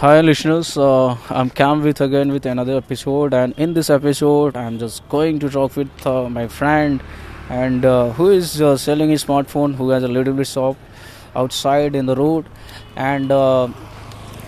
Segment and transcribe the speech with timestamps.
[0.00, 0.78] Hi, listeners.
[0.78, 5.38] Uh, I'm Cam with again with another episode, and in this episode, I'm just going
[5.40, 7.02] to talk with uh, my friend,
[7.50, 10.78] and uh, who is uh, selling his smartphone, who has a little bit shop
[11.36, 12.46] outside in the road,
[12.96, 13.68] and uh,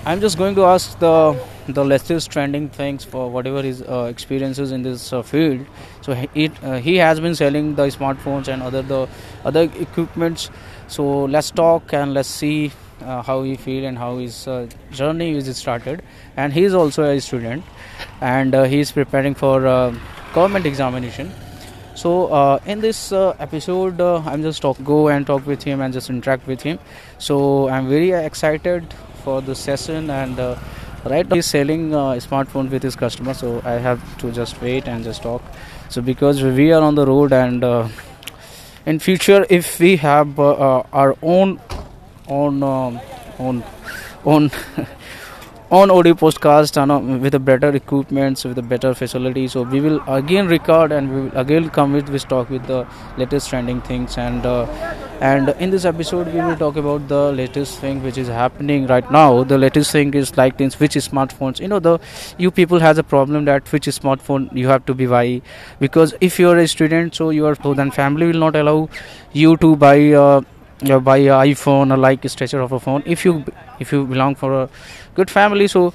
[0.07, 4.73] I'm just going to ask the the latest trending things for whatever his uh, experiences
[4.73, 5.67] in this field.
[6.01, 6.57] So he it,
[6.87, 9.07] he has been selling the smartphones and other the
[9.45, 10.51] other equipments.
[10.89, 12.73] So let's talk and let's see
[13.03, 16.03] uh, how he feel and how his uh, journey is started.
[16.37, 17.65] And he is also a student,
[18.21, 19.95] and uh, he is preparing for uh,
[20.35, 21.33] government examination.
[21.95, 26.09] So uh, in this episode, I'm just talk go and talk with him and just
[26.11, 26.79] interact with him.
[27.19, 28.95] So I'm very excited
[29.25, 30.57] for the session and.
[31.05, 34.87] Right now he's selling uh, smartphone with his customer so i have to just wait
[34.87, 35.43] and just talk
[35.89, 37.89] so because we are on the road and uh,
[38.87, 41.59] in future if we have uh, our own
[42.41, 43.01] own um,
[43.39, 43.63] own
[44.25, 44.51] own
[45.77, 49.49] on audio podcast no, with a better equipments with a better facility.
[49.49, 52.87] So we will again record and we will again come with this talk with the
[53.17, 54.19] latest trending things.
[54.19, 54.67] And uh,
[55.23, 59.11] and in this episode we will talk about the latest thing which is happening right
[59.11, 59.45] now.
[59.45, 61.59] The latest thing is like in which is smartphones.
[61.59, 61.99] You know the
[62.37, 65.41] you people has a problem that which is smartphone you have to be buy.
[65.81, 68.91] Because if you are a student so you are so then family will not allow
[69.33, 70.43] you to buy uh,
[70.90, 73.44] uh, buy a iphone or like a stretcher of a phone if you
[73.80, 74.70] if you belong for a
[75.16, 75.94] good family so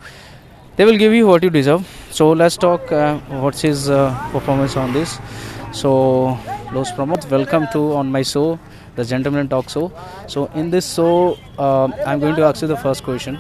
[0.76, 4.76] they will give you what you deserve so let's talk uh, what's his uh, performance
[4.76, 5.18] on this
[5.72, 6.38] so
[6.72, 8.58] los promos welcome to on my show
[8.96, 9.92] the gentleman talk show
[10.26, 13.38] so in this show uh, i'm going to ask you the first question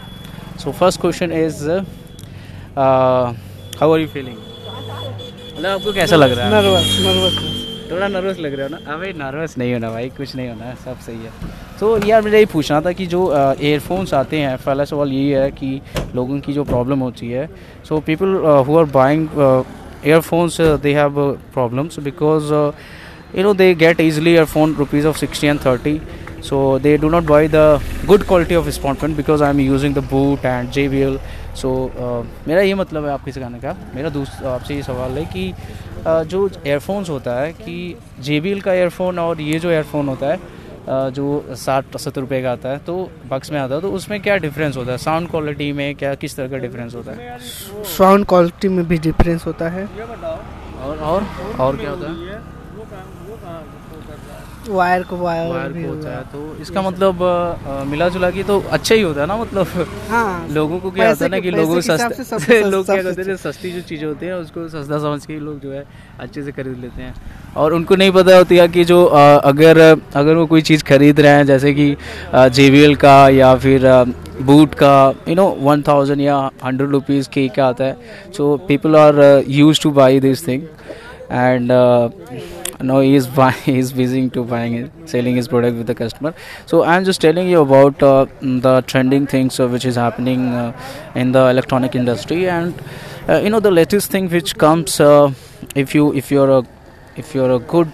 [0.58, 1.84] so first question is uh,
[2.76, 3.34] uh,
[3.78, 4.38] how are you feeling
[5.54, 7.55] मतलब आपको कैसा लग रहा है nervous nervous
[7.91, 8.93] थोड़ा nervous लग रहा है ना?
[8.93, 11.31] अबे नर्वस नहीं होना भाई, कुछ नहीं होना है सब सही है।
[11.79, 13.21] तो यार मुझे यही पूछना था कि जो
[13.61, 15.81] एयरफोन्स आते हैं, पहला सवाल यही है कि
[16.15, 17.49] लोगों की जो प्रॉब्लम होती है
[17.87, 18.35] so people
[18.67, 19.27] who are buying
[20.05, 21.19] earphones they have
[21.53, 22.53] problems because
[23.37, 25.99] you know they get easily earphone rupees of sixty and thirty
[26.43, 30.03] so they do not buy the good quality of स्पॉन्टमेंट because I am using the
[30.11, 31.19] boAt and J B L
[31.61, 31.69] so
[32.47, 35.53] मेरा ये मतलब है आपके सिखाने का। मेरा दूसरा आपसे ये सवाल है कि
[36.07, 41.55] जो एयरफोन्स होता है कि JBL का एयरफोन और ये जो एयरफोन होता है जो
[41.57, 44.77] साठ सत्तर रुपये का आता है तो बक्स में आता है तो उसमें क्या डिफरेंस
[44.77, 44.97] होता है?
[44.97, 47.37] साउंड क्वालिटी में क्या किस तरह का डिफरेंस होता है?
[47.97, 51.25] साउंड क्वालिटी में भी डिफरेंस होता है। और और
[51.59, 52.56] और क्या होता है?
[54.69, 58.59] वायर को वायर, वायर भी होता है तो इसका मतलब अ, मिला जुला की तो
[58.71, 59.67] अच्छा ही होता है ना मतलब?
[60.09, 62.07] हाँ लोगों को क्या होता है ना कि लोगों सस्ता
[62.69, 65.71] लोग क्या करते हैं सस्ती। जो चीज़ें होती हैं उसको सस्ता समझ के लोग जो
[65.71, 65.83] है
[66.19, 67.13] अच्छे से खरीद लेते हैं।
[67.55, 69.79] और उनको नहीं पता होती है कि जो अगर
[70.15, 71.95] अगर वो कोई चीज़ खरीद रहे हैं जैसे कि
[72.35, 73.87] जे का या फिर
[74.47, 74.93] बूट का
[75.27, 77.97] यू नो वन थाउज़ेंड या हंड्रेड रुपीज़ के का आता है।
[78.37, 80.63] So people are use to buy this thing
[81.29, 82.09] and uh,
[82.81, 86.33] now he is buying he is busy to buying selling his product with the customer.
[86.65, 90.71] So i'm just telling you about uh, the trending things uh, which is happening uh,
[91.15, 92.49] in the electronic industry.
[92.49, 92.81] And
[93.27, 95.31] uh, you know the latest thing which comes uh,
[95.75, 96.63] if you if you're a
[97.15, 97.91] if you're a good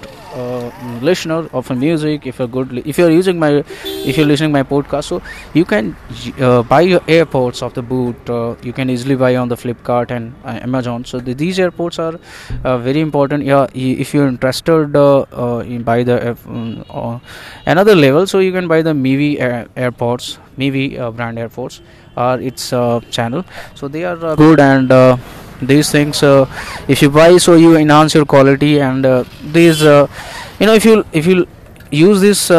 [1.02, 3.64] listener of a music if you're good li- if you're using my
[4.06, 5.22] if you're listening my podcast so
[5.54, 5.96] you can
[6.40, 10.12] uh, buy your airports of the boot uh, you can easily buy on the flipkart
[10.12, 11.06] and uh, amazon.
[11.06, 12.20] So the, these airports are
[12.64, 13.44] uh, very important.
[13.44, 17.22] Yeah if you're interested uh, uh, in buy the um,
[17.66, 21.82] another level so you can buy the mivi air, airports mivi brand airports
[22.16, 22.70] or its
[23.10, 23.46] channel.
[23.76, 25.20] So they are good and
[25.62, 29.06] these things if you buy so you enhance your quality and
[29.54, 31.48] these you know if you if you
[31.92, 32.52] use these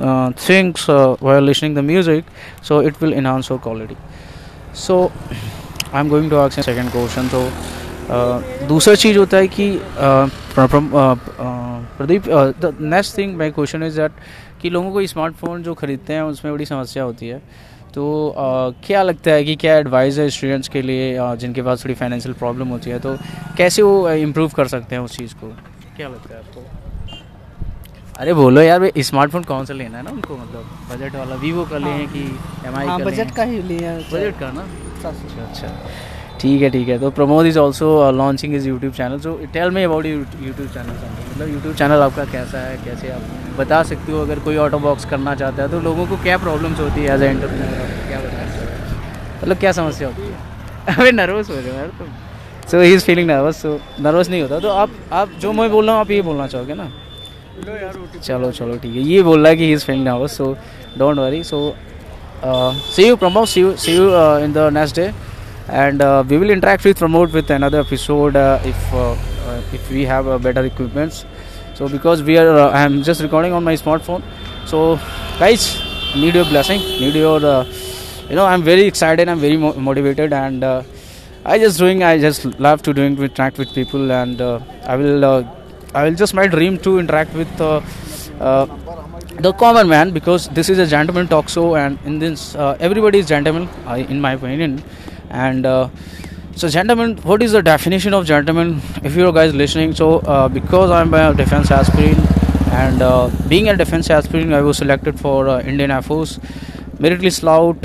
[0.00, 2.24] uh, things uh, while listening the music
[2.62, 3.96] so it will enhance your quality.
[4.74, 5.12] So
[5.92, 7.28] i'm going to ask a second question.
[7.28, 7.40] So
[8.10, 11.16] uh, दूसरा चीज़ होता है कि uh, uh,
[11.96, 12.28] Pradeep
[12.60, 14.12] the next thing my question is that
[14.62, 17.38] कि लोगों को smartphone जो खरीदते हैं उसमें बड़ी समस्या होती है।
[17.94, 18.34] तो
[18.86, 22.68] क्या लगता है कि क्या एडवाइस है स्टूडेंट्स के लिए जिनके पास थोड़ी फाइनेंशियल प्रॉब्लम
[22.68, 22.98] होती है?
[22.98, 23.16] तो
[23.56, 25.48] कैसे वो इम्प्रूव कर सकते हैं उस चीज़ को?
[25.96, 26.85] क्या लगता है आपको?
[28.20, 30.64] अरे बोलो यार स्मार्टफ़ोन कौन सा लेना है ना उनको मतलब?
[30.90, 32.20] बजट वाला वीवो का लें कि
[32.66, 34.62] एम आई हाँ बजट का ही लिया बजट का ना?
[35.04, 35.68] अच्छा अच्छा।
[36.40, 39.82] ठीक है ठीक है। तो Pramod is also launching is YouTube channel so tell me
[39.82, 42.76] about YouTube channel मतलब यूट्यूब चैनल आपका कैसा है?
[42.84, 44.20] कैसे आप बता सकते हो?
[44.22, 47.22] अगर कोई ऑटो बॉक्स करना चाहता है तो लोगों को क्या प्रॉब्लम्स होती है एज
[47.22, 49.00] ए एंटरप्रेन्योर क्या बता सकते हो?
[49.42, 50.96] मतलब क्या समस्या होती है?
[50.98, 54.42] अरे नर्वस हो रहे हो यार तुम। So he is feeling nervous so nervous नहीं
[54.42, 56.90] होता। तो आप आप जो मैं बोल रहा हूँ आप ये बोलना चाहोगे ना?
[58.27, 60.55] चलो चलो ठीक है ये बोल रहा है कि he is feeling nervous so
[60.97, 61.61] don't worry so
[62.43, 65.13] uh, see you Pramod see you see you uh, in the next day
[65.69, 69.89] and uh, we will interact with Pramod with another episode uh, if uh, uh, if
[69.91, 71.25] we have uh, better equipments
[71.75, 74.23] so because we are uh, I'm just recording on my smartphone
[74.65, 74.99] so
[75.39, 75.81] guys
[76.15, 77.63] need your blessing need your uh,
[78.29, 80.83] you know I'm very excited I'm very mo- motivated and uh,
[81.45, 85.25] I just doing I just love to doing interact with people and uh, I will
[85.25, 85.43] uh,
[85.94, 87.80] I will just my dream to interact with uh,
[88.40, 88.66] uh,
[89.40, 93.18] the common man because this is a gentleman talk show and in this uh, everybody
[93.18, 93.68] is gentleman
[94.08, 94.82] in my opinion.
[95.30, 95.88] And uh,
[96.54, 99.94] so gentleman what is the definition of gentleman if you guys listening?
[99.94, 102.18] So uh, because i'm a defense aspirant
[102.72, 106.38] and uh, being a defense aspirant i was selected for indian air force.
[106.98, 107.76] Merit list out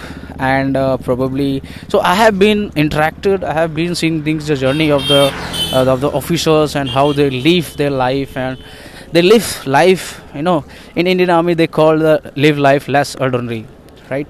[0.50, 4.90] and uh, probably so i have been interacted i have been seeing things the journey
[4.92, 5.24] of the
[5.74, 8.58] uh, of the officers and how they live their life and
[9.12, 10.64] they live life you know
[10.96, 13.66] in indian army they call the live life less ordinary
[14.12, 14.28] right?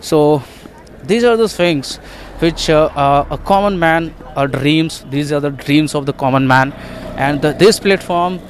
[0.00, 0.42] So
[1.02, 1.96] these are the things
[2.38, 6.46] which uh, uh, a common man uh, dreams these are the dreams of the common
[6.46, 6.72] man
[7.16, 8.40] and the, this platform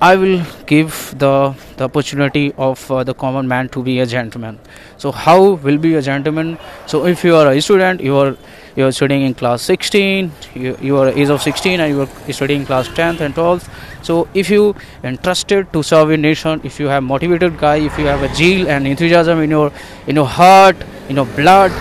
[0.00, 4.58] I will give the, the opportunity of uh, the common man to be a gentleman.
[4.98, 6.58] So how will be a gentleman?
[6.86, 8.36] So if you are a student, you are
[8.76, 12.32] you are studying in class 16, you, you are age of 16 and you are
[12.32, 13.68] studying class 10th and 12th.
[14.04, 18.06] So if you entrusted to serve your nation, if you have motivated guy, if you
[18.06, 19.72] have a zeal and enthusiasm in your
[20.06, 20.76] in your heart,
[21.08, 21.72] in your blood,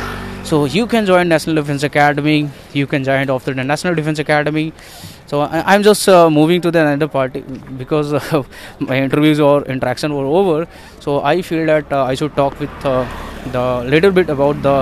[0.47, 2.49] so you can join National Defense Academy.
[2.71, 4.71] You can join after the National Defense Academy.
[5.25, 7.41] So I, I'm just uh, moving to the another party
[7.81, 8.43] because uh,
[8.79, 10.65] my interviews or interaction were over.
[11.01, 13.05] So I feel that uh, I should talk with uh,
[13.51, 14.77] the little bit about the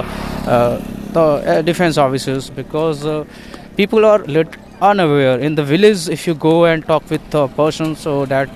[0.56, 0.77] uh,
[1.13, 3.03] the uh, defense officers because
[3.75, 7.95] people are lit unaware in the village if you go and talk with a person
[7.95, 8.50] so that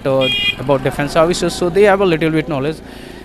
[0.59, 2.81] about defense officers so they have a little bit knowledge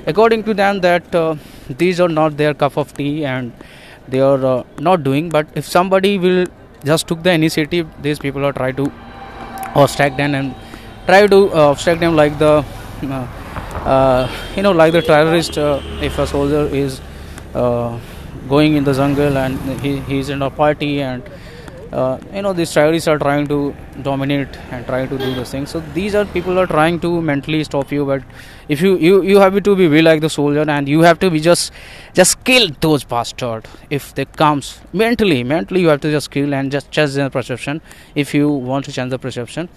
[0.06, 1.34] according to them that uh,
[1.68, 3.52] these are not their cup of tea and
[4.08, 6.46] they are uh, not doing but if somebody will
[6.84, 8.90] just took the initiative these people are try to
[9.74, 10.54] obstruct them and
[11.06, 12.64] try to uh, obstruct them like the
[13.02, 13.26] uh,
[13.94, 17.00] uh, you know like the terrorist uh, if a soldier is
[18.48, 21.22] going in the jungle and he, he's in a party and
[21.94, 25.66] uh, you know these terrorists are trying to dominate and try to do this thing
[25.66, 28.22] so these are people are trying to mentally stop you but
[28.68, 31.30] if you you, you have to be, be like the soldier and you have to
[31.30, 31.72] be just
[32.12, 35.44] just kill those bastard if they comes mentally.
[35.44, 37.80] Mentally you have to just kill and just change their perception
[38.14, 39.68] if you want to change the perception.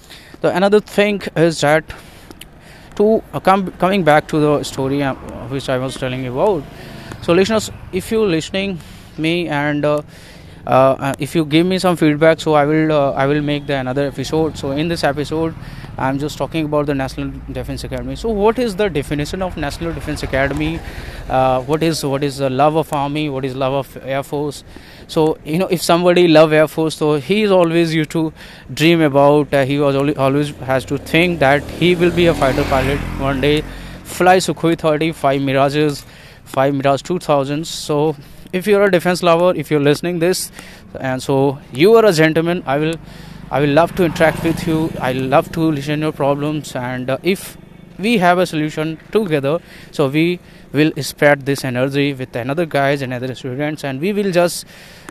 [0.42, 1.84] So another thing is that
[2.98, 5.14] to uh, come coming back to the story uh,
[5.54, 6.64] which i was telling you about
[7.22, 8.80] so listeners if you listening
[9.18, 9.86] me and
[10.66, 13.66] uh, uh, if you give me some feedback so i will uh, i will make
[13.68, 14.58] the another episode.
[14.58, 15.56] So in this episode
[15.98, 18.16] i'm just talking about the national defense academy.
[18.16, 20.80] So what is the definition of national defense academy?
[21.30, 23.30] Uh, what is what is the love of army?
[23.30, 24.64] What is love of air force?
[25.08, 28.34] So you know if somebody love air force so he is always used to
[28.74, 32.34] dream about uh, he was always, always has to think that he will be a
[32.34, 33.62] fighter pilot one day.
[34.04, 36.06] Fly sukhoi 30 five mirages
[36.46, 38.16] five mirage 2000s so
[38.58, 40.52] if you're a defense lover if you're listening this
[41.00, 42.96] and so you are a gentleman i will
[43.50, 44.92] i will love to interact with you.
[45.00, 46.76] I love to listen your problems.
[46.76, 47.58] And uh, if
[47.98, 49.60] we have a solution together
[49.92, 50.40] so we
[50.74, 53.84] will spread this energy with another guys and other students.
[53.84, 54.66] And we will just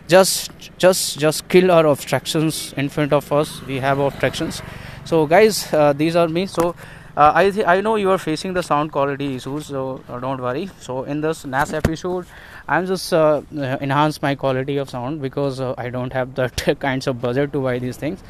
[0.06, 3.62] just just just kill our obstructions in front of us.
[3.62, 4.62] We have obstructions.
[5.04, 6.46] So guys uh, these are me.
[6.46, 6.74] So
[7.16, 10.40] uh, I th- I know you are facing the sound quality issues, so uh, don't
[10.40, 10.68] worry.
[10.80, 12.26] So in this last episode,
[12.68, 16.78] I'm just uh, uh, enhance my quality of sound because uh, I don't have that
[16.80, 18.23] kinds of budget to buy these things.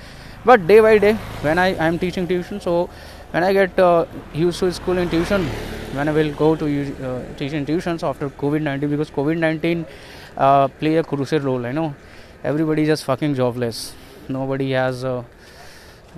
[0.45, 2.89] But day by day, when I am teaching tuition, so
[3.33, 5.45] when I get uh, used to school and tuition,
[5.99, 6.67] when I will go to
[7.37, 9.85] teaching tuitions after COVID-19 because COVID-19
[10.37, 11.67] uh, play a crucial role.
[11.67, 11.95] I know
[12.45, 13.95] everybody is just fucking jobless.
[14.29, 15.05] Nobody has.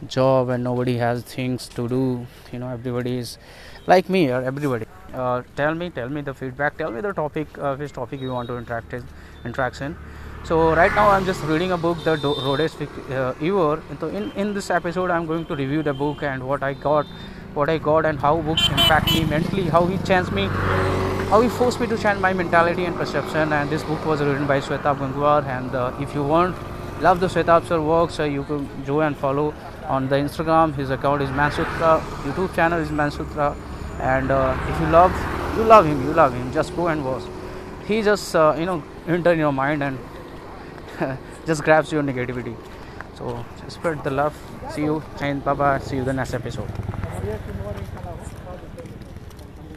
[0.06, 3.38] Job and nobody has things to do you know everybody is
[3.86, 4.86] like me or everybody.
[5.12, 8.32] Uh, tell me tell me the feedback tell me the topic uh, which topic you
[8.32, 9.04] want to interact in
[9.44, 9.96] interact in.
[10.44, 13.82] So right now i'm just reading a book the Rudest uh, Ever.
[14.00, 17.06] so in in this episode i'm going to review the book and what i got
[17.54, 20.48] what i got and how books impact me mentally how he changed me
[21.30, 23.52] how he forced me to change my mentality and perception.
[23.52, 26.56] And this book was written by Shwetabh Gangwar and uh, if you want
[27.02, 29.52] love the Shwetabh sir works uh, you can go and follow
[29.88, 30.74] on the Instagram.
[30.74, 32.00] His account is Mansutra.
[32.22, 33.56] YouTube channel is Mansutra.
[34.00, 35.12] And uh, if you love,
[35.56, 36.02] you love him.
[36.04, 36.52] You love him.
[36.52, 37.24] Just go and watch.
[37.86, 39.98] He just uh, you know enter in your mind and
[41.46, 42.54] just grabs your negativity.
[43.16, 44.36] So spread the love.
[44.70, 45.78] See you and bye bye.
[45.78, 46.70] See you the next episode.